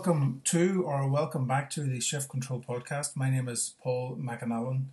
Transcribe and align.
welcome 0.00 0.40
to 0.44 0.82
or 0.84 1.06
welcome 1.06 1.46
back 1.46 1.68
to 1.68 1.82
the 1.82 2.00
Shift 2.00 2.30
Control 2.30 2.64
podcast. 2.66 3.14
My 3.16 3.28
name 3.28 3.50
is 3.50 3.74
Paul 3.82 4.16
McAnallen. 4.16 4.84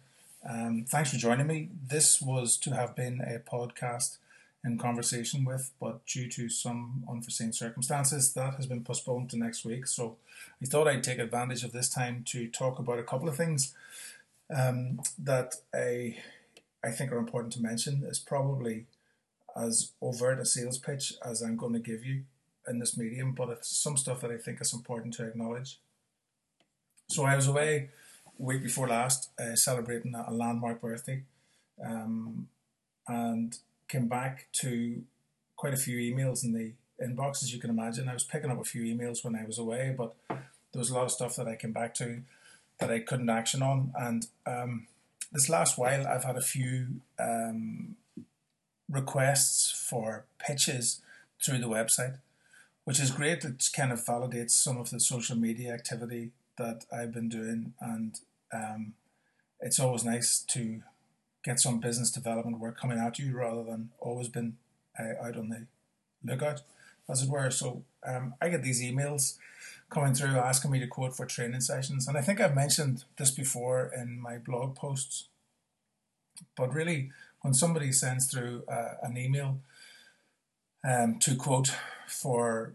Um, 0.45 0.83
thanks 0.85 1.11
for 1.11 1.15
joining 1.15 1.47
me. 1.47 1.69
This 1.81 2.21
was 2.21 2.57
to 2.57 2.75
have 2.75 2.93
been 2.93 3.21
a 3.21 3.39
podcast 3.39 4.17
in 4.65 4.77
conversation 4.77 5.45
with, 5.45 5.71
but 5.79 6.05
due 6.05 6.27
to 6.31 6.49
some 6.49 7.05
unforeseen 7.09 7.53
circumstances, 7.53 8.33
that 8.33 8.55
has 8.55 8.65
been 8.65 8.83
postponed 8.83 9.29
to 9.29 9.37
next 9.37 9.63
week. 9.63 9.87
So 9.87 10.17
I 10.61 10.65
thought 10.65 10.89
I'd 10.89 11.05
take 11.05 11.19
advantage 11.19 11.63
of 11.63 11.71
this 11.71 11.87
time 11.87 12.25
to 12.25 12.49
talk 12.49 12.77
about 12.77 12.99
a 12.99 13.03
couple 13.03 13.29
of 13.29 13.37
things 13.37 13.73
um, 14.53 14.99
that 15.17 15.55
I, 15.73 16.17
I 16.83 16.91
think 16.91 17.13
are 17.13 17.17
important 17.17 17.53
to 17.53 17.61
mention. 17.61 18.03
Is 18.03 18.19
probably 18.19 18.87
as 19.55 19.91
overt 20.01 20.41
a 20.41 20.45
sales 20.45 20.77
pitch 20.77 21.13
as 21.23 21.41
I'm 21.41 21.55
going 21.55 21.71
to 21.71 21.79
give 21.79 22.03
you 22.03 22.23
in 22.67 22.79
this 22.79 22.97
medium, 22.97 23.33
but 23.33 23.49
it's 23.49 23.69
some 23.69 23.97
stuff 23.97 24.21
that 24.21 24.31
I 24.31 24.37
think 24.37 24.61
is 24.61 24.73
important 24.73 25.13
to 25.15 25.25
acknowledge. 25.25 25.79
So 27.09 27.25
I 27.25 27.35
was 27.35 27.47
away 27.47 27.89
week 28.37 28.63
before 28.63 28.87
last 28.87 29.29
uh, 29.39 29.55
celebrating 29.55 30.13
a 30.15 30.31
landmark 30.31 30.81
birthday, 30.81 31.23
um, 31.83 32.47
and 33.07 33.57
came 33.87 34.07
back 34.07 34.47
to 34.51 35.03
quite 35.55 35.73
a 35.73 35.77
few 35.77 35.97
emails 35.97 36.43
in 36.43 36.53
the 36.53 36.73
inbox, 37.03 37.43
as 37.43 37.53
you 37.53 37.59
can 37.59 37.69
imagine. 37.69 38.09
I 38.09 38.13
was 38.13 38.23
picking 38.23 38.51
up 38.51 38.59
a 38.59 38.63
few 38.63 38.83
emails 38.83 39.23
when 39.23 39.35
I 39.35 39.45
was 39.45 39.57
away, 39.57 39.95
but 39.97 40.15
there 40.29 40.79
was 40.79 40.89
a 40.89 40.93
lot 40.93 41.05
of 41.05 41.11
stuff 41.11 41.35
that 41.37 41.47
I 41.47 41.55
came 41.55 41.71
back 41.71 41.93
to 41.95 42.21
that 42.79 42.91
I 42.91 42.99
couldn't 42.99 43.29
action 43.29 43.61
on. 43.61 43.93
And 43.97 44.27
um, 44.45 44.87
this 45.31 45.49
last 45.49 45.77
while, 45.77 46.05
I've 46.05 46.23
had 46.23 46.35
a 46.35 46.41
few 46.41 47.01
um, 47.17 47.95
requests 48.89 49.71
for 49.89 50.25
pitches 50.37 51.01
through 51.43 51.59
the 51.59 51.67
website 51.67 52.17
which 52.87 53.01
is 53.01 53.11
great. 53.11 53.43
It 53.43 53.67
kind 53.75 53.91
of 53.91 53.99
validates 54.05 54.51
some 54.51 54.77
of 54.77 54.91
the 54.91 55.01
social 55.01 55.35
media 55.35 55.73
activity 55.73 56.31
that 56.57 56.85
I've 56.89 57.11
been 57.11 57.27
doing, 57.27 57.73
and 57.81 58.17
um, 58.53 58.93
it's 59.59 59.77
always 59.77 60.05
nice 60.05 60.39
to 60.53 60.83
get 61.43 61.59
some 61.59 61.81
business 61.81 62.11
development 62.11 62.61
work 62.61 62.79
coming 62.79 62.97
at 62.97 63.19
you 63.19 63.35
rather 63.35 63.61
than 63.61 63.89
always 63.99 64.29
been 64.29 64.55
uh, 64.97 65.21
out 65.21 65.35
on 65.35 65.49
the 65.49 65.65
lookout, 66.23 66.61
as 67.09 67.23
it 67.23 67.29
were. 67.29 67.51
So 67.51 67.83
um, 68.07 68.35
I 68.41 68.47
get 68.47 68.63
these 68.63 68.81
emails 68.81 69.35
coming 69.89 70.13
through 70.13 70.37
asking 70.37 70.71
me 70.71 70.79
to 70.79 70.87
quote 70.87 71.13
for 71.13 71.25
training 71.25 71.59
sessions, 71.59 72.07
and 72.07 72.17
I 72.17 72.21
think 72.21 72.39
I've 72.39 72.55
mentioned 72.55 73.03
this 73.17 73.31
before 73.31 73.91
in 73.93 74.17
my 74.21 74.37
blog 74.37 74.77
posts. 74.77 75.25
But 76.55 76.73
really, 76.73 77.11
when 77.41 77.53
somebody 77.53 77.91
sends 77.91 78.31
through 78.31 78.63
uh, 78.69 78.93
an 79.03 79.17
email 79.17 79.59
um, 80.83 81.19
to 81.19 81.35
quote 81.35 81.71
for 82.07 82.73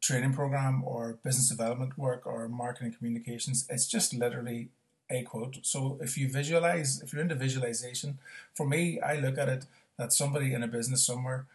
training 0.00 0.34
program 0.34 0.82
or 0.84 1.18
business 1.24 1.48
development 1.48 1.96
work 1.96 2.26
or 2.26 2.46
marketing 2.48 2.92
communications. 2.92 3.66
It's 3.70 3.86
just 3.86 4.12
literally 4.12 4.68
a 5.10 5.22
quote. 5.22 5.58
So 5.62 5.98
if 6.00 6.18
you 6.18 6.28
visualize, 6.28 7.00
if 7.02 7.12
you're 7.12 7.22
into 7.22 7.34
visualization, 7.34 8.18
for 8.54 8.66
me, 8.66 9.00
I 9.00 9.16
look 9.16 9.38
at 9.38 9.48
it 9.48 9.64
that 9.98 10.12
somebody 10.12 10.52
in 10.52 10.62
a 10.62 10.68
business 10.68 11.04
somewhere 11.04 11.46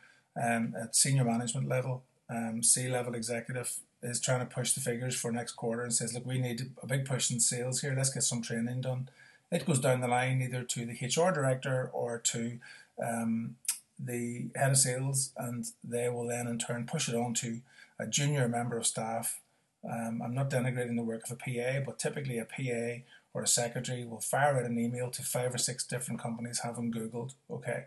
um, 0.42 0.74
at 0.80 0.96
senior 0.96 1.26
management 1.26 1.68
level, 1.68 2.04
um, 2.30 2.64
C 2.64 2.88
level 2.88 3.14
executive, 3.14 3.78
is 4.02 4.20
trying 4.20 4.40
to 4.40 4.46
push 4.46 4.74
the 4.74 4.80
figures 4.80 5.16
for 5.16 5.32
next 5.32 5.54
quarter 5.54 5.84
and 5.84 5.94
says, 5.94 6.14
look, 6.14 6.26
we 6.26 6.40
need 6.40 6.72
a 6.82 6.88
big 6.88 7.06
push 7.06 7.30
in 7.30 7.40
sales 7.40 7.82
here. 7.82 7.94
Let's 7.96 8.14
get 8.14 8.24
some 8.24 8.42
training 8.42 8.82
done. 8.82 9.10
It 9.52 9.66
goes 9.66 9.80
down 9.80 10.02
the 10.02 10.08
line 10.08 10.42
either 10.42 10.64
to 10.64 10.86
the 10.86 10.94
HR 10.94 11.32
director 11.32 11.90
or 11.92 12.20
to 12.20 12.60
um, 13.04 13.56
the 14.00 14.48
head 14.56 14.72
of 14.72 14.78
sales, 14.78 15.32
and 15.38 15.66
they 15.84 16.10
will 16.10 16.28
then 16.28 16.48
in 16.48 16.58
turn 16.58 16.86
push 16.86 17.10
it 17.10 17.16
on 17.16 17.34
to 17.36 17.62
a 18.00 18.08
junior 18.08 18.48
member 18.48 18.78
of 18.78 18.88
staff. 18.88 19.42
Um, 19.84 20.22
I'm 20.24 20.34
not 20.34 20.50
denigrating 20.50 20.96
the 20.96 21.04
work 21.04 21.30
of 21.30 21.32
a 21.32 21.36
PA, 21.36 21.86
but 21.86 22.00
typically 22.00 22.38
a 22.38 22.46
PA 22.46 23.04
or 23.34 23.44
a 23.44 23.48
secretary 23.48 24.06
will 24.06 24.22
fire 24.22 24.58
out 24.58 24.66
an 24.66 24.80
email 24.80 25.10
to 25.12 25.22
five 25.22 25.54
or 25.54 25.58
six 25.58 25.86
different 25.86 26.20
companies, 26.20 26.60
have 26.60 26.76
them 26.76 26.92
Googled. 26.92 27.34
Okay. 27.50 27.86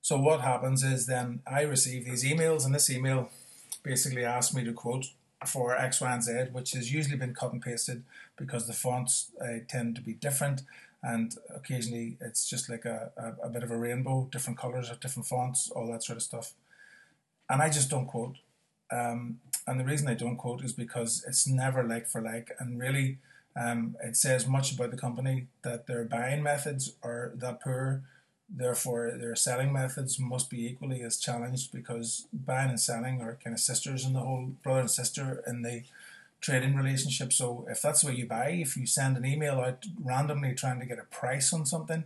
So 0.00 0.18
what 0.18 0.40
happens 0.40 0.82
is 0.82 1.06
then 1.06 1.40
I 1.46 1.62
receive 1.62 2.04
these 2.04 2.24
emails, 2.24 2.64
and 2.64 2.74
this 2.74 2.90
email 2.90 3.30
basically 3.82 4.24
asks 4.24 4.54
me 4.54 4.64
to 4.64 4.72
quote 4.72 5.06
for 5.46 5.76
X, 5.76 6.00
Y, 6.00 6.12
and 6.12 6.22
Z, 6.22 6.32
which 6.52 6.72
has 6.72 6.92
usually 6.92 7.16
been 7.16 7.34
cut 7.34 7.52
and 7.52 7.62
pasted 7.62 8.02
because 8.36 8.66
the 8.66 8.72
fonts 8.72 9.30
uh, 9.40 9.58
tend 9.68 9.94
to 9.96 10.02
be 10.02 10.14
different 10.14 10.62
and 11.02 11.36
occasionally 11.54 12.16
it's 12.20 12.48
just 12.48 12.68
like 12.68 12.84
a, 12.84 13.12
a, 13.16 13.46
a, 13.46 13.50
bit 13.50 13.62
of 13.62 13.70
a 13.70 13.76
rainbow, 13.76 14.28
different 14.32 14.58
colors 14.58 14.90
of 14.90 15.00
different 15.00 15.26
fonts, 15.26 15.70
all 15.70 15.86
that 15.92 16.02
sort 16.02 16.16
of 16.16 16.22
stuff. 16.22 16.54
And 17.48 17.62
I 17.62 17.70
just 17.70 17.88
don't 17.88 18.06
quote. 18.06 18.36
Um, 18.90 19.40
and 19.66 19.78
the 19.78 19.84
reason 19.84 20.08
I 20.08 20.14
don't 20.14 20.36
quote 20.36 20.64
is 20.64 20.72
because 20.72 21.24
it's 21.26 21.46
never 21.46 21.84
like 21.84 22.08
for 22.08 22.20
like, 22.20 22.50
and 22.58 22.80
really, 22.80 23.18
um, 23.54 23.96
it 24.02 24.16
says 24.16 24.46
much 24.46 24.72
about 24.72 24.90
the 24.90 24.96
company 24.96 25.46
that 25.62 25.86
their 25.86 26.04
buying 26.04 26.42
methods 26.42 26.94
are 27.02 27.32
that 27.36 27.60
poor. 27.60 28.02
Therefore, 28.50 29.12
their 29.18 29.36
selling 29.36 29.72
methods 29.72 30.18
must 30.18 30.48
be 30.48 30.66
equally 30.66 31.02
as 31.02 31.18
challenged 31.18 31.70
because 31.70 32.26
buying 32.32 32.70
and 32.70 32.80
selling 32.80 33.20
are 33.20 33.38
kind 33.42 33.54
of 33.54 33.60
sisters 33.60 34.06
in 34.06 34.14
the 34.14 34.20
whole 34.20 34.52
brother 34.62 34.80
and 34.80 34.90
sister 34.90 35.42
in 35.46 35.62
the 35.62 35.82
trading 36.40 36.74
relationship. 36.74 37.32
So 37.32 37.66
if 37.68 37.82
that's 37.82 38.02
what 38.02 38.16
you 38.16 38.26
buy, 38.26 38.50
if 38.50 38.76
you 38.76 38.86
send 38.86 39.16
an 39.16 39.26
email 39.26 39.60
out 39.60 39.84
randomly 40.02 40.54
trying 40.54 40.80
to 40.80 40.86
get 40.86 40.98
a 40.98 41.04
price 41.04 41.52
on 41.52 41.66
something 41.66 42.04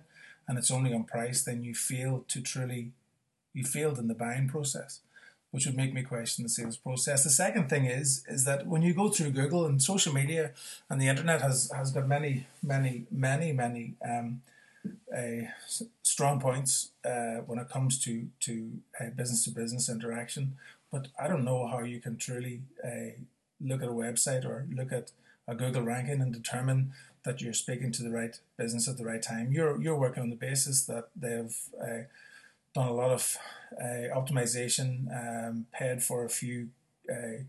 and 0.48 0.58
it's 0.58 0.70
only 0.70 0.92
on 0.92 1.04
price, 1.04 1.42
then 1.42 1.62
you 1.62 1.74
fail 1.74 2.24
to 2.28 2.40
truly 2.40 2.92
you 3.54 3.64
failed 3.64 3.98
in 3.98 4.08
the 4.08 4.14
buying 4.14 4.48
process, 4.48 5.00
which 5.50 5.66
would 5.66 5.76
make 5.76 5.92
me 5.92 6.02
question 6.02 6.42
the 6.42 6.48
sales 6.48 6.78
process. 6.78 7.22
The 7.22 7.30
second 7.30 7.68
thing 7.68 7.84
is 7.84 8.24
is 8.26 8.44
that 8.46 8.66
when 8.66 8.82
you 8.82 8.94
go 8.94 9.10
through 9.10 9.30
Google 9.30 9.66
and 9.66 9.80
social 9.80 10.12
media 10.12 10.52
and 10.90 11.00
the 11.00 11.08
internet 11.08 11.42
has 11.42 11.70
has 11.70 11.92
got 11.92 12.08
many 12.08 12.46
many 12.62 13.04
many 13.10 13.52
many 13.52 13.94
um, 14.04 14.40
uh, 15.14 15.46
strong 16.02 16.40
points 16.40 16.90
uh, 17.04 17.42
when 17.46 17.58
it 17.58 17.68
comes 17.68 17.98
to 18.04 18.28
to 18.40 18.70
business 19.16 19.44
to 19.44 19.50
business 19.50 19.88
interaction. 19.88 20.56
But 20.90 21.08
I 21.18 21.28
don't 21.28 21.44
know 21.44 21.66
how 21.66 21.80
you 21.80 22.00
can 22.00 22.16
truly 22.16 22.62
uh, 22.84 23.22
look 23.60 23.82
at 23.82 23.88
a 23.88 23.92
website 23.92 24.44
or 24.44 24.66
look 24.72 24.92
at 24.92 25.12
a 25.48 25.54
Google 25.54 25.82
ranking 25.82 26.20
and 26.20 26.32
determine 26.32 26.92
that 27.24 27.40
you're 27.40 27.52
speaking 27.52 27.92
to 27.92 28.02
the 28.02 28.10
right 28.10 28.38
business 28.56 28.88
at 28.88 28.98
the 28.98 29.04
right 29.04 29.22
time. 29.22 29.52
You're 29.52 29.80
you're 29.80 29.98
working 29.98 30.22
on 30.22 30.30
the 30.30 30.36
basis 30.36 30.84
that 30.86 31.08
they've 31.16 31.56
uh, 31.80 32.04
done 32.74 32.88
a 32.88 32.94
lot 32.94 33.10
of 33.10 33.36
uh, 33.80 34.14
optimization, 34.14 35.06
um, 35.12 35.66
paid 35.72 36.02
for 36.02 36.24
a 36.24 36.30
few 36.30 36.68
uh, 37.10 37.44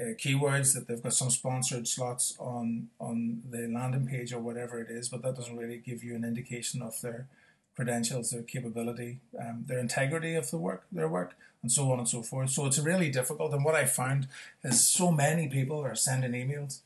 uh, 0.00 0.14
keywords 0.14 0.74
that 0.74 0.86
they've 0.86 1.02
got 1.02 1.14
some 1.14 1.30
sponsored 1.30 1.88
slots 1.88 2.36
on 2.38 2.88
on 3.00 3.42
the 3.50 3.66
landing 3.68 4.06
page 4.06 4.32
or 4.32 4.40
whatever 4.40 4.80
it 4.80 4.90
is, 4.90 5.08
but 5.08 5.22
that 5.22 5.36
doesn't 5.36 5.56
really 5.56 5.78
give 5.78 6.04
you 6.04 6.14
an 6.14 6.24
indication 6.24 6.82
of 6.82 7.00
their 7.00 7.26
credentials, 7.74 8.30
their 8.30 8.42
capability, 8.42 9.20
um, 9.38 9.64
their 9.66 9.78
integrity 9.78 10.34
of 10.34 10.50
the 10.50 10.58
work, 10.58 10.84
their 10.90 11.08
work, 11.08 11.36
and 11.62 11.70
so 11.70 11.90
on 11.92 11.98
and 11.98 12.08
so 12.08 12.22
forth. 12.22 12.50
So 12.50 12.66
it's 12.66 12.78
really 12.78 13.10
difficult. 13.10 13.52
And 13.52 13.64
what 13.64 13.74
I 13.74 13.84
found 13.84 14.28
is 14.64 14.84
so 14.84 15.10
many 15.10 15.48
people 15.48 15.84
are 15.84 15.94
sending 15.94 16.32
emails. 16.32 16.80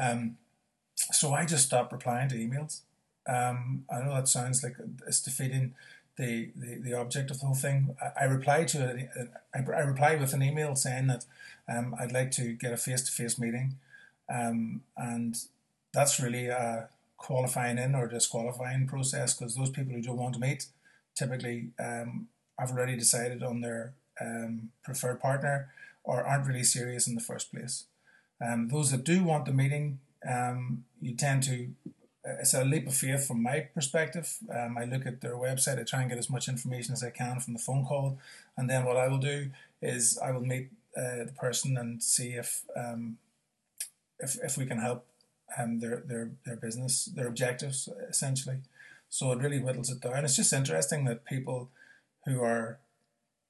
Um, 0.00 0.36
so 0.94 1.32
I 1.32 1.44
just 1.44 1.66
stopped 1.66 1.92
replying 1.92 2.28
to 2.28 2.36
emails. 2.36 2.80
Um, 3.26 3.84
I 3.92 4.00
know 4.00 4.14
that 4.14 4.28
sounds 4.28 4.62
like 4.62 4.76
it's 5.06 5.20
defeating 5.20 5.74
the, 6.18 6.50
the, 6.56 6.74
the 6.76 6.94
object 6.94 7.30
of 7.30 7.40
the 7.40 7.46
whole 7.46 7.54
thing. 7.54 7.96
I, 8.02 8.24
I 8.24 8.26
to 8.68 8.88
it. 8.90 9.08
I, 9.54 9.58
with 10.16 10.34
an 10.34 10.42
email 10.42 10.74
saying 10.74 11.06
that 11.06 11.24
um, 11.68 11.94
I'd 11.98 12.12
like 12.12 12.30
to 12.32 12.52
get 12.52 12.72
a 12.72 12.76
face 12.76 13.02
to 13.02 13.12
face 13.12 13.38
meeting, 13.38 13.76
um, 14.28 14.82
and 14.96 15.36
that's 15.92 16.20
really 16.20 16.48
a 16.48 16.88
qualifying 17.16 17.78
in 17.78 17.94
or 17.94 18.06
disqualifying 18.06 18.86
process 18.86 19.34
because 19.34 19.54
those 19.54 19.70
people 19.70 19.92
who 19.92 20.02
don't 20.02 20.16
want 20.16 20.34
to 20.34 20.40
meet 20.40 20.66
typically 21.14 21.70
um, 21.78 22.28
have 22.58 22.70
already 22.70 22.96
decided 22.96 23.42
on 23.42 23.60
their 23.60 23.92
um, 24.20 24.70
preferred 24.84 25.20
partner 25.20 25.68
or 26.04 26.24
aren't 26.24 26.46
really 26.46 26.64
serious 26.64 27.06
in 27.06 27.14
the 27.14 27.20
first 27.20 27.52
place. 27.52 27.84
Um, 28.40 28.68
those 28.68 28.90
that 28.92 29.04
do 29.04 29.24
want 29.24 29.44
the 29.44 29.52
meeting, 29.52 29.98
um, 30.28 30.84
you 31.00 31.14
tend 31.14 31.42
to, 31.44 31.68
it's 32.40 32.54
a 32.54 32.64
leap 32.64 32.86
of 32.86 32.94
faith 32.94 33.26
from 33.26 33.42
my 33.42 33.60
perspective. 33.74 34.38
Um, 34.54 34.76
I 34.76 34.84
look 34.84 35.06
at 35.06 35.20
their 35.20 35.36
website, 35.36 35.78
I 35.78 35.84
try 35.84 36.00
and 36.00 36.10
get 36.10 36.18
as 36.18 36.30
much 36.30 36.48
information 36.48 36.92
as 36.92 37.02
I 37.02 37.10
can 37.10 37.40
from 37.40 37.54
the 37.54 37.58
phone 37.58 37.84
call, 37.84 38.18
and 38.56 38.68
then 38.68 38.84
what 38.84 38.96
I 38.96 39.08
will 39.08 39.18
do 39.18 39.50
is 39.80 40.18
I 40.18 40.32
will 40.32 40.44
meet 40.44 40.70
uh, 40.96 41.24
the 41.24 41.34
person 41.38 41.76
and 41.76 42.02
see 42.02 42.30
if 42.30 42.64
um, 42.76 43.18
if 44.18 44.36
if 44.42 44.56
we 44.56 44.66
can 44.66 44.78
help 44.78 45.06
um, 45.58 45.80
their 45.80 46.02
their 46.06 46.32
their 46.44 46.56
business, 46.56 47.06
their 47.06 47.28
objectives 47.28 47.88
essentially. 48.08 48.58
So 49.08 49.32
it 49.32 49.38
really 49.38 49.58
whittles 49.58 49.90
it 49.90 50.00
down. 50.00 50.24
It's 50.24 50.36
just 50.36 50.52
interesting 50.52 51.04
that 51.04 51.24
people 51.24 51.70
who 52.26 52.42
are 52.42 52.78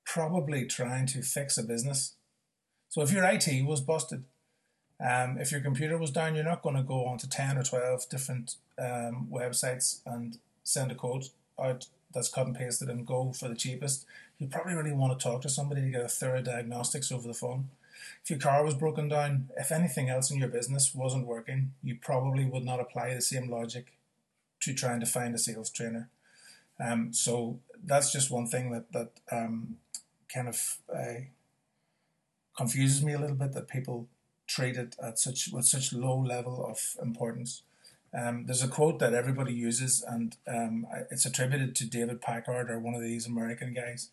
probably 0.04 0.66
trying 0.66 1.06
to 1.06 1.22
fix 1.22 1.58
a 1.58 1.62
business. 1.62 2.14
So 2.88 3.02
if 3.02 3.12
your 3.12 3.24
IT 3.24 3.66
was 3.66 3.80
busted, 3.80 4.24
um, 5.00 5.38
if 5.38 5.52
your 5.52 5.60
computer 5.60 5.96
was 5.96 6.10
down, 6.10 6.34
you're 6.34 6.44
not 6.44 6.62
going 6.62 6.76
to 6.76 6.82
go 6.82 7.06
on 7.06 7.18
to 7.18 7.28
ten 7.28 7.56
or 7.56 7.62
twelve 7.62 8.08
different 8.08 8.56
um, 8.78 9.28
websites 9.30 10.00
and 10.04 10.38
send 10.64 10.90
a 10.90 10.94
code 10.94 11.26
out 11.58 11.86
that's 12.12 12.28
cut 12.28 12.46
and 12.46 12.56
pasted 12.56 12.88
and 12.88 13.06
go 13.06 13.32
for 13.32 13.48
the 13.48 13.54
cheapest. 13.54 14.06
You 14.38 14.48
probably 14.48 14.74
really 14.74 14.92
want 14.92 15.18
to 15.18 15.22
talk 15.22 15.42
to 15.42 15.48
somebody 15.48 15.82
to 15.82 15.90
get 15.90 16.04
a 16.04 16.08
thorough 16.08 16.42
diagnostics 16.42 17.12
over 17.12 17.28
the 17.28 17.34
phone. 17.34 17.68
if 18.22 18.30
your 18.30 18.38
car 18.38 18.64
was 18.64 18.74
broken 18.74 19.08
down, 19.08 19.48
if 19.56 19.72
anything 19.72 20.08
else 20.08 20.30
in 20.30 20.38
your 20.38 20.48
business 20.48 20.94
wasn't 20.94 21.26
working, 21.26 21.72
you 21.82 21.96
probably 21.96 22.44
would 22.44 22.64
not 22.64 22.80
apply 22.80 23.14
the 23.14 23.22
same 23.22 23.50
logic 23.50 23.92
to 24.60 24.74
trying 24.74 25.00
to 25.00 25.06
find 25.06 25.34
a 25.34 25.38
sales 25.38 25.70
trainer. 25.70 26.08
Um, 26.80 27.12
so 27.12 27.58
that's 27.84 28.12
just 28.12 28.30
one 28.30 28.46
thing 28.46 28.70
that 28.70 28.92
that 28.92 29.10
um, 29.32 29.76
kind 30.32 30.48
of 30.48 30.78
uh, 30.94 31.22
confuses 32.56 33.02
me 33.02 33.14
a 33.14 33.18
little 33.18 33.36
bit 33.36 33.52
that 33.52 33.68
people 33.68 34.08
treat 34.48 34.76
it 34.76 34.96
at 35.02 35.18
such 35.18 35.50
with 35.52 35.66
such 35.66 35.92
low 35.92 36.18
level 36.18 36.66
of 36.66 36.96
importance. 37.00 37.62
Um, 38.18 38.46
there's 38.46 38.62
a 38.62 38.68
quote 38.68 38.98
that 39.00 39.14
everybody 39.14 39.52
uses, 39.52 40.02
and 40.02 40.36
um, 40.46 40.86
it's 41.10 41.26
attributed 41.26 41.76
to 41.76 41.86
David 41.86 42.22
Packard 42.22 42.70
or 42.70 42.78
one 42.78 42.94
of 42.94 43.02
these 43.02 43.26
American 43.26 43.74
guys 43.74 44.10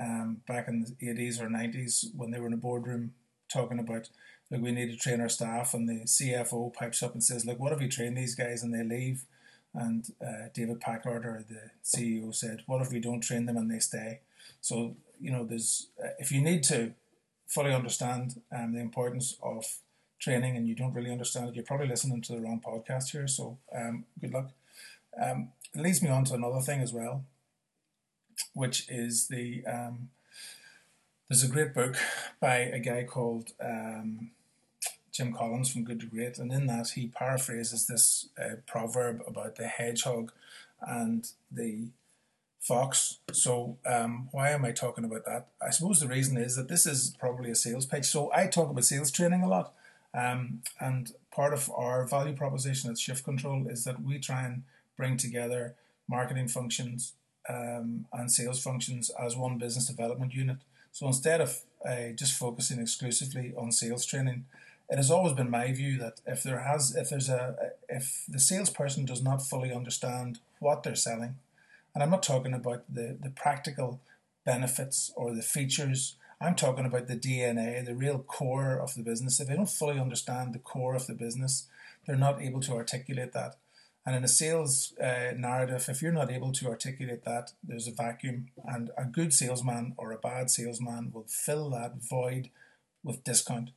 um, 0.00 0.42
back 0.48 0.68
in 0.68 0.84
the 0.98 1.06
80s 1.06 1.40
or 1.40 1.48
90s 1.48 2.14
when 2.14 2.32
they 2.32 2.40
were 2.40 2.48
in 2.48 2.52
a 2.52 2.58
boardroom 2.58 3.14
talking 3.48 3.78
about 3.78 4.08
like 4.50 4.60
we 4.60 4.72
need 4.72 4.90
to 4.90 4.96
train 4.96 5.20
our 5.20 5.28
staff, 5.28 5.74
and 5.74 5.88
the 5.88 6.04
CFO 6.04 6.72
pipes 6.72 7.02
up 7.02 7.14
and 7.14 7.24
says, 7.24 7.44
"Look, 7.44 7.58
what 7.58 7.72
if 7.72 7.80
we 7.80 7.88
train 7.88 8.14
these 8.14 8.34
guys 8.34 8.62
and 8.62 8.72
they 8.72 8.84
leave?" 8.84 9.24
And 9.74 10.08
uh, 10.24 10.48
David 10.54 10.80
Packard 10.80 11.26
or 11.26 11.44
the 11.48 11.70
CEO 11.84 12.32
said, 12.34 12.62
"What 12.66 12.80
if 12.80 12.92
we 12.92 13.00
don't 13.00 13.20
train 13.20 13.46
them 13.46 13.56
and 13.56 13.70
they 13.70 13.80
stay?" 13.80 14.20
So 14.60 14.96
you 15.20 15.32
know, 15.32 15.44
there's 15.44 15.88
uh, 16.02 16.10
if 16.18 16.30
you 16.30 16.40
need 16.40 16.62
to 16.64 16.92
fully 17.46 17.72
understand 17.72 18.42
um, 18.52 18.72
the 18.72 18.80
importance 18.80 19.36
of 19.42 19.64
training 20.18 20.56
and 20.56 20.66
you 20.66 20.74
don't 20.74 20.94
really 20.94 21.10
understand 21.10 21.48
it, 21.48 21.54
you're 21.54 21.64
probably 21.64 21.88
listening 21.88 22.22
to 22.22 22.32
the 22.32 22.40
wrong 22.40 22.60
podcast 22.64 23.10
here. 23.10 23.28
So 23.28 23.58
um, 23.74 24.04
good 24.20 24.32
luck. 24.32 24.50
Um, 25.20 25.50
it 25.74 25.80
leads 25.80 26.02
me 26.02 26.08
on 26.08 26.24
to 26.26 26.34
another 26.34 26.60
thing 26.60 26.80
as 26.80 26.92
well, 26.92 27.24
which 28.54 28.88
is 28.88 29.28
the 29.28 29.64
um, 29.66 30.10
there's 31.28 31.42
a 31.42 31.48
great 31.48 31.74
book 31.74 31.96
by 32.40 32.56
a 32.56 32.78
guy 32.78 33.02
called 33.02 33.50
um, 33.60 34.30
Jim 35.12 35.32
Collins 35.32 35.72
from 35.72 35.84
Good 35.84 36.00
to 36.00 36.06
Great, 36.06 36.38
and 36.38 36.52
in 36.52 36.66
that 36.66 36.90
he 36.90 37.08
paraphrases 37.08 37.86
this 37.86 38.28
uh, 38.38 38.56
proverb 38.66 39.22
about 39.26 39.56
the 39.56 39.66
hedgehog 39.66 40.32
and 40.80 41.26
the 41.50 41.88
fox. 42.60 43.18
So 43.32 43.78
um, 43.86 44.28
why 44.32 44.50
am 44.50 44.64
I 44.64 44.72
talking 44.72 45.04
about 45.04 45.24
that? 45.24 45.48
I 45.60 45.70
suppose 45.70 46.00
the 46.00 46.08
reason 46.08 46.36
is 46.36 46.56
that 46.56 46.68
this 46.68 46.86
is 46.86 47.14
probably 47.18 47.50
a 47.50 47.54
sales 47.54 47.86
pitch. 47.86 48.06
So 48.06 48.30
I 48.34 48.46
talk 48.46 48.70
about 48.70 48.84
sales 48.84 49.10
training 49.10 49.42
a 49.42 49.48
lot. 49.48 49.72
Um, 50.14 50.62
and 50.80 51.12
part 51.30 51.52
of 51.52 51.70
our 51.70 52.06
value 52.06 52.34
proposition 52.34 52.90
at 52.90 52.98
Shift 52.98 53.24
Control 53.24 53.66
is 53.68 53.84
that 53.84 54.02
we 54.02 54.18
try 54.18 54.44
and 54.44 54.62
bring 54.96 55.16
together 55.16 55.74
marketing 56.08 56.48
functions 56.48 57.12
um, 57.48 58.06
and 58.12 58.32
sales 58.32 58.62
functions 58.62 59.10
as 59.20 59.36
one 59.36 59.58
business 59.58 59.86
development 59.86 60.34
unit. 60.34 60.58
So 60.92 61.06
instead 61.06 61.40
of 61.40 61.60
uh, 61.86 62.12
just 62.14 62.38
focusing 62.38 62.80
exclusively 62.80 63.52
on 63.56 63.70
sales 63.70 64.06
training, 64.06 64.46
it 64.88 64.96
has 64.96 65.10
always 65.10 65.34
been 65.34 65.50
my 65.50 65.72
view 65.72 65.98
that 65.98 66.20
if 66.26 66.42
there 66.42 66.60
has 66.60 66.94
if 66.94 67.10
there's 67.10 67.28
a 67.28 67.72
if 67.88 68.24
the 68.28 68.38
salesperson 68.38 69.04
does 69.04 69.22
not 69.22 69.42
fully 69.42 69.72
understand 69.72 70.38
what 70.60 70.82
they're 70.82 70.94
selling, 70.94 71.36
and 71.96 72.02
I'm 72.02 72.10
not 72.10 72.22
talking 72.22 72.52
about 72.52 72.84
the, 72.92 73.16
the 73.18 73.30
practical 73.30 74.02
benefits 74.44 75.10
or 75.16 75.34
the 75.34 75.40
features 75.40 76.16
I'm 76.40 76.54
talking 76.54 76.84
about 76.84 77.06
the 77.06 77.16
DNA, 77.16 77.82
the 77.82 77.94
real 77.94 78.18
core 78.18 78.78
of 78.78 78.94
the 78.94 79.02
business. 79.02 79.40
If 79.40 79.48
they 79.48 79.56
don't 79.56 79.66
fully 79.70 79.98
understand 79.98 80.52
the 80.52 80.58
core 80.58 80.94
of 80.94 81.06
the 81.06 81.14
business, 81.14 81.68
they're 82.06 82.16
not 82.16 82.42
able 82.42 82.60
to 82.60 82.74
articulate 82.74 83.32
that. 83.32 83.56
And 84.04 84.14
in 84.14 84.22
a 84.22 84.28
sales 84.28 84.92
uh, 85.02 85.32
narrative, 85.34 85.86
if 85.88 86.02
you're 86.02 86.12
not 86.12 86.30
able 86.30 86.52
to 86.52 86.68
articulate 86.68 87.24
that, 87.24 87.52
there's 87.64 87.88
a 87.88 87.92
vacuum. 87.92 88.48
And 88.62 88.90
a 88.98 89.06
good 89.06 89.32
salesman 89.32 89.94
or 89.96 90.12
a 90.12 90.18
bad 90.18 90.50
salesman 90.50 91.10
will 91.14 91.24
fill 91.26 91.70
that 91.70 91.94
void 92.02 92.50
with 93.02 93.24
discount. 93.24 93.70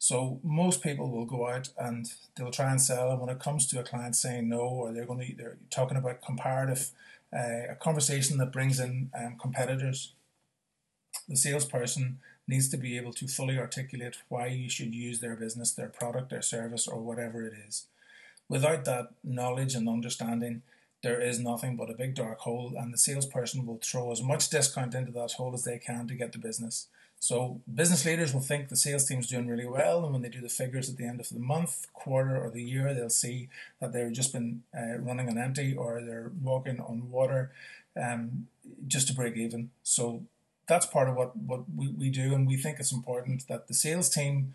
So 0.00 0.40
most 0.42 0.82
people 0.82 1.10
will 1.10 1.26
go 1.26 1.46
out 1.46 1.68
and 1.78 2.06
they'll 2.34 2.50
try 2.50 2.70
and 2.70 2.80
sell. 2.80 3.12
And 3.12 3.20
when 3.20 3.28
it 3.28 3.38
comes 3.38 3.68
to 3.68 3.78
a 3.78 3.84
client 3.84 4.16
saying 4.16 4.48
no, 4.48 4.60
or 4.60 4.92
they're 4.92 5.06
going 5.06 5.20
to 5.20 5.36
they're 5.36 5.58
talking 5.70 5.96
about 5.96 6.22
comparative, 6.22 6.90
uh, 7.32 7.70
a 7.70 7.76
conversation 7.78 8.38
that 8.38 8.50
brings 8.50 8.80
in 8.80 9.10
um, 9.16 9.36
competitors 9.40 10.14
the 11.28 11.36
salesperson 11.36 12.18
needs 12.48 12.68
to 12.68 12.76
be 12.76 12.96
able 12.96 13.12
to 13.12 13.28
fully 13.28 13.58
articulate 13.58 14.16
why 14.28 14.46
you 14.46 14.68
should 14.68 14.94
use 14.94 15.20
their 15.20 15.36
business, 15.36 15.72
their 15.72 15.88
product, 15.88 16.30
their 16.30 16.42
service, 16.42 16.88
or 16.88 17.00
whatever 17.00 17.46
it 17.46 17.54
is. 17.68 17.86
Without 18.48 18.84
that 18.84 19.12
knowledge 19.22 19.74
and 19.76 19.88
understanding, 19.88 20.62
there 21.02 21.20
is 21.20 21.38
nothing 21.38 21.76
but 21.76 21.88
a 21.88 21.94
big 21.94 22.14
dark 22.14 22.40
hole, 22.40 22.74
and 22.76 22.92
the 22.92 22.98
salesperson 22.98 23.64
will 23.64 23.78
throw 23.82 24.10
as 24.10 24.22
much 24.22 24.50
discount 24.50 24.94
into 24.94 25.12
that 25.12 25.32
hole 25.32 25.54
as 25.54 25.64
they 25.64 25.78
can 25.78 26.08
to 26.08 26.14
get 26.14 26.32
the 26.32 26.38
business. 26.38 26.88
So, 27.22 27.60
business 27.72 28.06
leaders 28.06 28.32
will 28.32 28.40
think 28.40 28.70
the 28.70 28.76
sales 28.76 29.04
team's 29.04 29.28
doing 29.28 29.46
really 29.46 29.66
well, 29.66 30.02
and 30.02 30.12
when 30.14 30.22
they 30.22 30.30
do 30.30 30.40
the 30.40 30.48
figures 30.48 30.88
at 30.88 30.96
the 30.96 31.06
end 31.06 31.20
of 31.20 31.28
the 31.28 31.38
month, 31.38 31.86
quarter, 31.92 32.42
or 32.42 32.48
the 32.48 32.62
year, 32.62 32.94
they'll 32.94 33.10
see 33.10 33.50
that 33.78 33.92
they've 33.92 34.10
just 34.10 34.32
been 34.32 34.62
uh, 34.74 34.96
running 34.98 35.28
on 35.28 35.36
empty 35.36 35.76
or 35.76 36.00
they're 36.00 36.32
walking 36.42 36.80
on 36.80 37.10
water 37.10 37.52
um, 37.94 38.46
just 38.86 39.06
to 39.08 39.14
break 39.14 39.36
even. 39.36 39.70
So, 39.82 40.22
that's 40.66 40.86
part 40.86 41.10
of 41.10 41.14
what, 41.14 41.36
what 41.36 41.64
we, 41.76 41.88
we 41.88 42.08
do, 42.08 42.34
and 42.34 42.46
we 42.46 42.56
think 42.56 42.80
it's 42.80 42.90
important 42.90 43.46
that 43.48 43.68
the 43.68 43.74
sales 43.74 44.08
team 44.08 44.54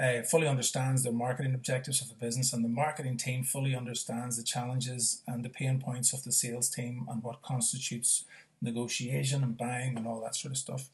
uh, 0.00 0.22
fully 0.22 0.48
understands 0.48 1.02
the 1.02 1.12
marketing 1.12 1.54
objectives 1.54 2.00
of 2.00 2.08
the 2.08 2.14
business, 2.14 2.54
and 2.54 2.64
the 2.64 2.70
marketing 2.70 3.18
team 3.18 3.44
fully 3.44 3.74
understands 3.74 4.38
the 4.38 4.42
challenges 4.42 5.20
and 5.26 5.44
the 5.44 5.50
pain 5.50 5.78
points 5.78 6.14
of 6.14 6.24
the 6.24 6.32
sales 6.32 6.70
team 6.70 7.06
and 7.10 7.22
what 7.22 7.42
constitutes 7.42 8.24
negotiation 8.62 9.42
and 9.42 9.58
buying 9.58 9.98
and 9.98 10.06
all 10.06 10.22
that 10.22 10.34
sort 10.34 10.52
of 10.52 10.58
stuff. 10.58 10.88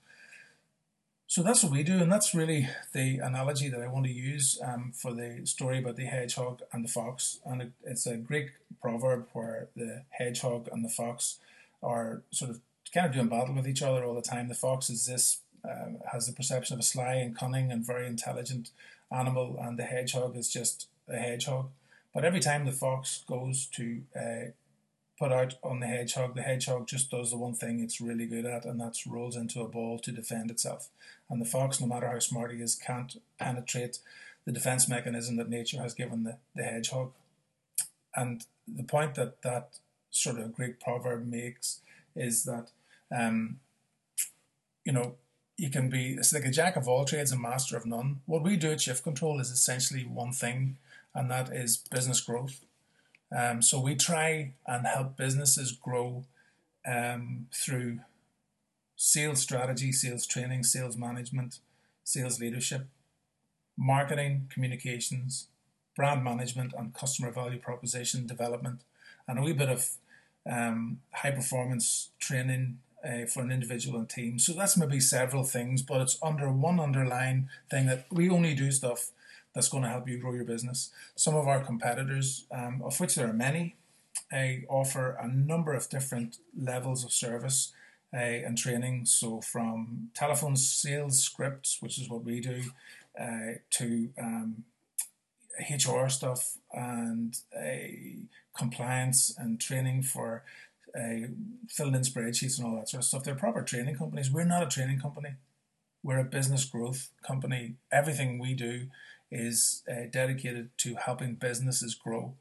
So 1.34 1.42
that's 1.42 1.64
what 1.64 1.72
we 1.72 1.82
do, 1.82 1.98
and 1.98 2.12
that's 2.12 2.32
really 2.32 2.68
the 2.92 3.18
analogy 3.18 3.68
that 3.68 3.82
I 3.82 3.88
want 3.88 4.06
to 4.06 4.12
use 4.12 4.56
um, 4.64 4.92
for 4.94 5.12
the 5.12 5.44
story 5.46 5.80
about 5.80 5.96
the 5.96 6.04
hedgehog 6.04 6.62
and 6.72 6.84
the 6.84 6.88
fox. 6.88 7.40
And 7.44 7.60
it, 7.60 7.72
it's 7.82 8.06
a 8.06 8.16
Greek 8.16 8.52
proverb 8.80 9.26
where 9.32 9.66
the 9.74 10.04
hedgehog 10.10 10.68
and 10.70 10.84
the 10.84 10.88
fox 10.88 11.40
are 11.82 12.22
sort 12.30 12.52
of 12.52 12.60
kind 12.94 13.08
of 13.08 13.12
doing 13.12 13.26
battle 13.26 13.52
with 13.52 13.66
each 13.66 13.82
other 13.82 14.04
all 14.04 14.14
the 14.14 14.22
time. 14.22 14.46
The 14.46 14.54
fox 14.54 14.88
is 14.88 15.06
this 15.06 15.40
um, 15.64 15.96
has 16.12 16.28
the 16.28 16.32
perception 16.32 16.74
of 16.74 16.78
a 16.78 16.84
sly 16.84 17.14
and 17.14 17.36
cunning 17.36 17.72
and 17.72 17.84
very 17.84 18.06
intelligent 18.06 18.70
animal, 19.10 19.58
and 19.60 19.76
the 19.76 19.82
hedgehog 19.82 20.36
is 20.36 20.48
just 20.48 20.86
a 21.08 21.16
hedgehog. 21.16 21.68
But 22.14 22.24
every 22.24 22.38
time 22.38 22.64
the 22.64 22.70
fox 22.70 23.24
goes 23.26 23.66
to 23.72 24.02
uh, 24.14 24.52
put 25.18 25.32
out 25.32 25.54
on 25.62 25.80
the 25.80 25.86
hedgehog, 25.86 26.34
the 26.34 26.42
hedgehog 26.42 26.86
just 26.88 27.10
does 27.10 27.30
the 27.30 27.36
one 27.36 27.54
thing 27.54 27.80
it's 27.80 28.00
really 28.00 28.26
good 28.26 28.44
at, 28.44 28.64
and 28.64 28.80
that's 28.80 29.06
rolls 29.06 29.36
into 29.36 29.60
a 29.60 29.68
ball 29.68 29.98
to 30.00 30.12
defend 30.12 30.50
itself. 30.50 30.88
And 31.30 31.40
the 31.40 31.46
fox, 31.46 31.80
no 31.80 31.86
matter 31.86 32.08
how 32.08 32.18
smart 32.18 32.52
he 32.52 32.58
is, 32.60 32.74
can't 32.74 33.16
penetrate 33.38 33.98
the 34.44 34.52
defense 34.52 34.88
mechanism 34.88 35.36
that 35.36 35.48
nature 35.48 35.80
has 35.80 35.94
given 35.94 36.24
the, 36.24 36.38
the 36.54 36.64
hedgehog. 36.64 37.12
And 38.14 38.44
the 38.66 38.82
point 38.82 39.14
that 39.14 39.42
that 39.42 39.78
sort 40.10 40.38
of 40.38 40.54
Greek 40.54 40.80
proverb 40.80 41.26
makes 41.26 41.80
is 42.14 42.44
that 42.44 42.70
um, 43.10 43.58
you 44.84 44.92
know, 44.92 45.14
you 45.56 45.70
can 45.70 45.88
be 45.88 46.14
it's 46.14 46.32
like 46.32 46.44
a 46.44 46.50
jack 46.50 46.76
of 46.76 46.88
all 46.88 47.04
trades 47.04 47.32
and 47.32 47.40
master 47.40 47.76
of 47.76 47.86
none. 47.86 48.20
What 48.26 48.42
we 48.42 48.56
do 48.56 48.72
at 48.72 48.80
Shift 48.80 49.04
Control 49.04 49.40
is 49.40 49.50
essentially 49.50 50.04
one 50.04 50.32
thing, 50.32 50.76
and 51.14 51.30
that 51.30 51.48
is 51.52 51.76
business 51.76 52.20
growth. 52.20 52.64
Um, 53.36 53.62
so 53.62 53.80
we 53.80 53.96
try 53.96 54.52
and 54.66 54.86
help 54.86 55.16
businesses 55.16 55.72
grow 55.72 56.24
um, 56.86 57.46
through 57.52 58.00
sales 58.96 59.40
strategy, 59.40 59.90
sales 59.92 60.26
training, 60.26 60.62
sales 60.62 60.96
management, 60.96 61.58
sales 62.04 62.38
leadership, 62.40 62.86
marketing, 63.76 64.48
communications, 64.52 65.48
brand 65.96 66.22
management, 66.22 66.72
and 66.76 66.94
customer 66.94 67.32
value 67.32 67.58
proposition 67.58 68.26
development, 68.26 68.82
and 69.26 69.38
a 69.38 69.42
wee 69.42 69.52
bit 69.52 69.68
of 69.68 69.88
um, 70.48 71.00
high 71.12 71.30
performance 71.30 72.10
training 72.20 72.78
uh, 73.04 73.26
for 73.26 73.42
an 73.42 73.50
individual 73.50 73.98
and 73.98 74.08
team. 74.08 74.38
So 74.38 74.52
that's 74.52 74.76
maybe 74.76 75.00
several 75.00 75.44
things, 75.44 75.82
but 75.82 76.00
it's 76.00 76.18
under 76.22 76.50
one 76.50 76.78
underlying 76.78 77.48
thing 77.70 77.86
that 77.86 78.06
we 78.10 78.30
only 78.30 78.54
do 78.54 78.70
stuff 78.70 79.10
that's 79.54 79.68
going 79.68 79.84
to 79.84 79.88
help 79.88 80.08
you 80.08 80.18
grow 80.18 80.32
your 80.32 80.44
business. 80.44 80.90
Some 81.14 81.36
of 81.36 81.46
our 81.46 81.60
competitors, 81.60 82.46
um, 82.50 82.82
of 82.84 82.98
which 82.98 83.14
there 83.14 83.28
are 83.28 83.32
many, 83.32 83.76
uh, 84.32 84.66
offer 84.68 85.16
a 85.20 85.28
number 85.28 85.74
of 85.74 85.88
different 85.88 86.38
levels 86.58 87.04
of 87.04 87.12
service 87.12 87.72
uh, 88.12 88.16
and 88.18 88.58
training. 88.58 89.06
So 89.06 89.40
from 89.40 90.10
telephone 90.14 90.56
sales 90.56 91.22
scripts, 91.22 91.78
which 91.80 91.98
is 91.98 92.08
what 92.08 92.24
we 92.24 92.40
do, 92.40 92.62
uh, 93.20 93.58
to 93.70 94.10
um, 94.20 94.64
HR 95.70 96.08
stuff 96.08 96.58
and 96.72 97.36
uh, 97.56 98.26
compliance 98.56 99.34
and 99.38 99.60
training 99.60 100.02
for 100.02 100.44
uh, 100.96 101.28
filling 101.68 101.94
in 101.94 102.02
spreadsheets 102.02 102.58
and 102.58 102.66
all 102.66 102.76
that 102.76 102.88
sort 102.88 103.02
of 103.02 103.04
stuff. 103.04 103.24
They're 103.24 103.34
proper 103.34 103.62
training 103.62 103.96
companies. 103.96 104.30
We're 104.30 104.44
not 104.44 104.62
a 104.62 104.66
training 104.66 105.00
company. 105.00 105.30
We're 106.02 106.18
a 106.18 106.24
business 106.24 106.64
growth 106.64 107.10
company. 107.26 107.76
Everything 107.90 108.38
we 108.38 108.54
do 108.54 108.88
is 109.34 109.82
uh, 109.90 110.06
dedicated 110.10 110.70
to 110.78 110.94
helping 110.94 111.34
businesses 111.34 111.94
grow. 111.94 112.34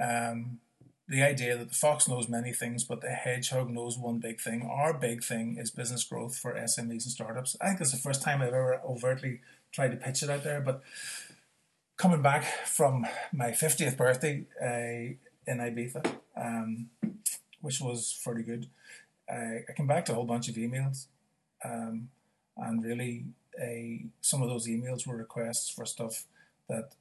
Um, 0.00 0.60
the 1.08 1.24
idea 1.24 1.58
that 1.58 1.68
the 1.68 1.74
fox 1.74 2.06
knows 2.06 2.28
many 2.28 2.52
things, 2.52 2.84
but 2.84 3.00
the 3.00 3.10
hedgehog 3.10 3.68
knows 3.68 3.98
one 3.98 4.20
big 4.20 4.40
thing. 4.40 4.62
Our 4.62 4.94
big 4.94 5.24
thing 5.24 5.56
is 5.58 5.72
business 5.72 6.04
growth 6.04 6.38
for 6.38 6.54
SMEs 6.54 6.88
and 6.88 7.00
startups. 7.00 7.56
I 7.60 7.68
think 7.68 7.80
it's 7.80 7.90
the 7.90 7.96
first 7.96 8.22
time 8.22 8.40
I've 8.40 8.48
ever 8.48 8.80
overtly 8.86 9.40
tried 9.72 9.90
to 9.90 9.96
pitch 9.96 10.22
it 10.22 10.30
out 10.30 10.44
there. 10.44 10.60
But 10.60 10.82
coming 11.96 12.22
back 12.22 12.44
from 12.64 13.06
my 13.32 13.50
50th 13.50 13.96
birthday 13.96 14.46
uh, 14.62 15.50
in 15.50 15.58
Ibiza, 15.58 16.14
um, 16.36 16.90
which 17.60 17.80
was 17.80 18.16
fairly 18.22 18.44
good, 18.44 18.66
I, 19.28 19.64
I 19.68 19.72
came 19.76 19.88
back 19.88 20.04
to 20.04 20.12
a 20.12 20.14
whole 20.14 20.24
bunch 20.24 20.48
of 20.48 20.54
emails. 20.54 21.06
Um, 21.64 22.10
and 22.56 22.84
really, 22.84 23.24
uh, 23.60 24.08
some 24.20 24.42
of 24.42 24.48
those 24.48 24.66
emails 24.66 25.06
were 25.06 25.16
requests 25.16 25.68
for 25.68 25.84
stuff 25.84 26.24
that 26.68 26.92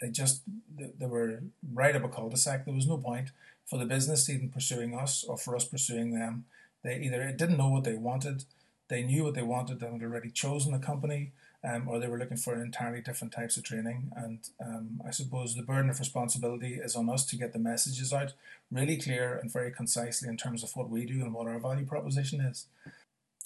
they 0.00 0.10
just 0.10 0.42
they 0.76 1.06
were 1.06 1.42
right 1.72 1.94
up 1.94 2.04
a 2.04 2.08
cul-de-sac. 2.08 2.64
There 2.64 2.74
was 2.74 2.88
no 2.88 2.98
point 2.98 3.30
for 3.66 3.78
the 3.78 3.86
business 3.86 4.28
even 4.28 4.48
pursuing 4.48 4.94
us 4.94 5.24
or 5.24 5.38
for 5.38 5.54
us 5.56 5.64
pursuing 5.64 6.12
them. 6.12 6.44
They 6.82 6.98
either 6.98 7.32
didn't 7.32 7.56
know 7.56 7.68
what 7.68 7.84
they 7.84 7.94
wanted, 7.94 8.44
they 8.88 9.02
knew 9.02 9.24
what 9.24 9.34
they 9.34 9.42
wanted 9.42 9.80
and 9.82 10.00
had 10.00 10.02
already 10.02 10.30
chosen 10.30 10.74
a 10.74 10.78
company, 10.78 11.30
um, 11.64 11.88
or 11.88 11.98
they 11.98 12.08
were 12.08 12.18
looking 12.18 12.36
for 12.36 12.60
entirely 12.60 13.00
different 13.00 13.32
types 13.32 13.56
of 13.56 13.62
training. 13.62 14.10
And 14.16 14.40
um, 14.60 15.00
I 15.06 15.12
suppose 15.12 15.54
the 15.54 15.62
burden 15.62 15.90
of 15.90 16.00
responsibility 16.00 16.74
is 16.74 16.96
on 16.96 17.08
us 17.08 17.24
to 17.26 17.36
get 17.36 17.52
the 17.52 17.58
messages 17.58 18.12
out 18.12 18.32
really 18.70 18.96
clear 18.96 19.36
and 19.36 19.52
very 19.52 19.70
concisely 19.70 20.28
in 20.28 20.36
terms 20.36 20.64
of 20.64 20.74
what 20.74 20.90
we 20.90 21.06
do 21.06 21.22
and 21.22 21.32
what 21.32 21.46
our 21.46 21.60
value 21.60 21.86
proposition 21.86 22.40
is. 22.40 22.66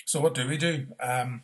So, 0.07 0.21
what 0.21 0.35
do 0.35 0.49
we 0.49 0.57
do? 0.57 0.87
Um, 0.99 1.43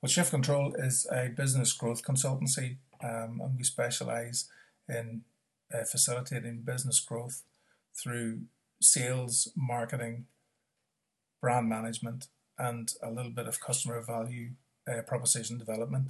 well, 0.00 0.08
Shift 0.08 0.30
Control 0.30 0.74
is 0.74 1.06
a 1.12 1.28
business 1.28 1.72
growth 1.72 2.02
consultancy, 2.02 2.76
um, 3.02 3.40
and 3.42 3.56
we 3.56 3.64
specialize 3.64 4.48
in 4.88 5.22
uh, 5.72 5.84
facilitating 5.84 6.62
business 6.62 7.00
growth 7.00 7.42
through 7.94 8.40
sales, 8.80 9.52
marketing, 9.54 10.26
brand 11.40 11.68
management, 11.68 12.28
and 12.58 12.92
a 13.02 13.10
little 13.10 13.30
bit 13.30 13.46
of 13.46 13.60
customer 13.60 14.00
value 14.00 14.50
uh, 14.90 15.02
proposition 15.02 15.58
development. 15.58 16.08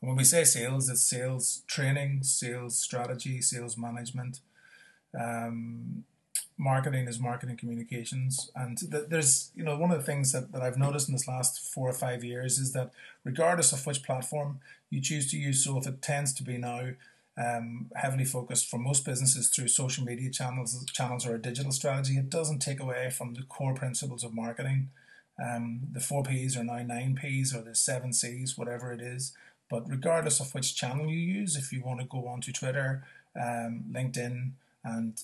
And 0.00 0.08
when 0.08 0.16
we 0.16 0.24
say 0.24 0.44
sales, 0.44 0.88
it's 0.88 1.02
sales 1.02 1.62
training, 1.66 2.22
sales 2.22 2.78
strategy, 2.78 3.40
sales 3.40 3.76
management. 3.76 4.40
Um, 5.18 6.04
marketing 6.60 7.08
is 7.08 7.18
marketing 7.18 7.56
communications. 7.56 8.50
And 8.54 8.78
th- 8.78 9.08
there's, 9.08 9.50
you 9.54 9.64
know, 9.64 9.76
one 9.76 9.90
of 9.90 9.96
the 9.96 10.04
things 10.04 10.30
that, 10.32 10.52
that 10.52 10.62
I've 10.62 10.76
noticed 10.76 11.08
in 11.08 11.14
this 11.14 11.26
last 11.26 11.58
four 11.72 11.88
or 11.88 11.94
five 11.94 12.22
years 12.22 12.58
is 12.58 12.72
that 12.74 12.90
regardless 13.24 13.72
of 13.72 13.86
which 13.86 14.02
platform 14.02 14.60
you 14.90 15.00
choose 15.00 15.30
to 15.30 15.38
use, 15.38 15.64
so 15.64 15.78
if 15.78 15.86
it 15.86 16.02
tends 16.02 16.34
to 16.34 16.42
be 16.42 16.58
now 16.58 16.90
um, 17.38 17.90
heavily 17.96 18.26
focused 18.26 18.68
for 18.68 18.78
most 18.78 19.06
businesses 19.06 19.48
through 19.48 19.68
social 19.68 20.04
media 20.04 20.30
channels, 20.30 20.84
channels 20.92 21.26
or 21.26 21.34
a 21.34 21.40
digital 21.40 21.72
strategy, 21.72 22.18
it 22.18 22.28
doesn't 22.28 22.58
take 22.58 22.80
away 22.80 23.08
from 23.10 23.32
the 23.34 23.42
core 23.44 23.74
principles 23.74 24.22
of 24.22 24.34
marketing. 24.34 24.90
Um, 25.42 25.80
the 25.90 26.00
four 26.00 26.22
P's 26.22 26.58
are 26.58 26.64
now 26.64 26.82
nine 26.82 27.16
P's 27.18 27.54
or 27.54 27.62
the 27.62 27.74
seven 27.74 28.12
C's, 28.12 28.58
whatever 28.58 28.92
it 28.92 29.00
is. 29.00 29.32
But 29.70 29.88
regardless 29.88 30.40
of 30.40 30.52
which 30.52 30.76
channel 30.76 31.06
you 31.06 31.16
use, 31.16 31.56
if 31.56 31.72
you 31.72 31.82
want 31.82 32.00
to 32.00 32.06
go 32.06 32.26
onto 32.26 32.52
Twitter, 32.52 33.04
um, 33.34 33.84
LinkedIn, 33.90 34.50
and 34.84 35.22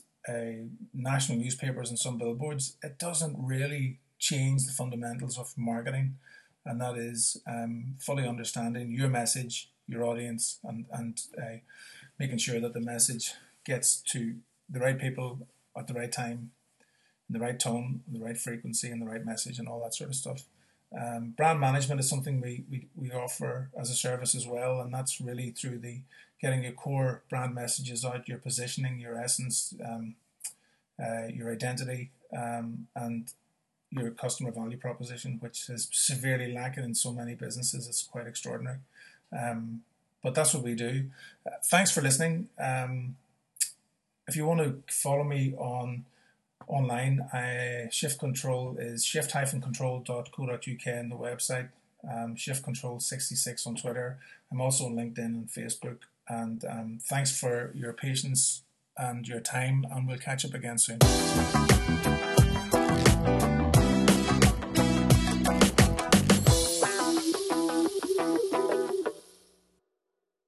national 0.92 1.38
newspapers 1.38 1.90
and 1.90 1.98
some 1.98 2.18
billboards, 2.18 2.76
it 2.82 2.98
doesn't 2.98 3.36
really 3.38 3.98
change 4.18 4.66
the 4.66 4.72
fundamentals 4.72 5.38
of 5.38 5.56
marketing, 5.56 6.16
and 6.64 6.80
that 6.80 6.96
is 6.96 7.40
um, 7.46 7.96
fully 7.98 8.26
understanding 8.26 8.92
your 8.92 9.08
message, 9.08 9.70
your 9.86 10.04
audience, 10.04 10.58
and 10.64 10.86
and 10.92 11.20
uh, 11.38 11.58
making 12.18 12.38
sure 12.38 12.60
that 12.60 12.72
the 12.72 12.80
message 12.80 13.32
gets 13.64 14.00
to 14.00 14.36
the 14.68 14.80
right 14.80 14.98
people 14.98 15.46
at 15.76 15.86
the 15.86 15.94
right 15.94 16.12
time 16.12 16.50
in 17.28 17.32
the 17.32 17.40
right 17.40 17.58
tone, 17.58 18.02
the 18.10 18.20
right 18.20 18.38
frequency, 18.38 18.88
and 18.90 19.02
the 19.02 19.06
right 19.06 19.24
message, 19.24 19.58
and 19.58 19.68
all 19.68 19.82
that 19.82 19.94
sort 19.94 20.10
of 20.10 20.16
stuff. 20.16 20.44
Um, 20.94 21.34
brand 21.36 21.60
management 21.60 22.00
is 22.00 22.08
something 22.08 22.40
we, 22.40 22.64
we, 22.70 22.86
we 22.96 23.10
offer 23.10 23.70
as 23.78 23.90
a 23.90 23.94
service 23.94 24.34
as 24.34 24.46
well, 24.46 24.80
and 24.80 24.92
that's 24.92 25.20
really 25.20 25.50
through 25.50 25.78
the 25.78 26.00
getting 26.40 26.62
your 26.62 26.72
core 26.72 27.22
brand 27.28 27.54
messages 27.54 28.04
out, 28.04 28.28
your 28.28 28.38
positioning, 28.38 29.00
your 29.00 29.16
essence, 29.16 29.74
um, 29.84 30.14
uh, 31.02 31.26
your 31.32 31.50
identity, 31.52 32.10
um, 32.36 32.86
and 32.94 33.32
your 33.90 34.10
customer 34.10 34.50
value 34.50 34.76
proposition, 34.76 35.38
which 35.40 35.68
is 35.68 35.88
severely 35.92 36.52
lacking 36.52 36.84
in 36.84 36.94
so 36.94 37.12
many 37.12 37.34
businesses. 37.34 37.88
It's 37.88 38.02
quite 38.02 38.26
extraordinary. 38.26 38.78
Um, 39.36 39.82
but 40.22 40.34
that's 40.34 40.54
what 40.54 40.62
we 40.62 40.74
do. 40.74 41.06
Uh, 41.46 41.56
thanks 41.64 41.90
for 41.90 42.02
listening. 42.02 42.48
Um, 42.58 43.16
if 44.28 44.36
you 44.36 44.44
want 44.44 44.60
to 44.60 44.92
follow 44.92 45.24
me 45.24 45.54
on 45.56 46.04
online. 46.66 47.28
I, 47.32 47.88
shift 47.90 48.18
Control 48.18 48.76
is 48.78 49.04
shift-control.co.uk 49.04 50.28
on 50.48 51.08
the 51.08 51.16
website. 51.16 51.68
Um, 52.08 52.36
shift 52.36 52.62
Control 52.62 53.00
66 53.00 53.66
on 53.66 53.76
Twitter. 53.76 54.18
I'm 54.50 54.60
also 54.60 54.86
on 54.86 54.94
LinkedIn 54.94 55.18
and 55.18 55.48
Facebook. 55.48 55.98
And 56.28 56.64
um, 56.64 56.98
thanks 57.02 57.38
for 57.38 57.72
your 57.74 57.92
patience 57.92 58.62
and 58.96 59.26
your 59.26 59.40
time, 59.40 59.86
and 59.90 60.08
we'll 60.08 60.18
catch 60.18 60.44
up 60.44 60.54
again 60.54 60.78
soon. 60.78 60.98